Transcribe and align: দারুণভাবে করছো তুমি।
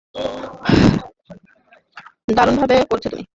দারুণভাবে 2.35 2.75
করছো 2.89 3.07
তুমি। 3.09 3.23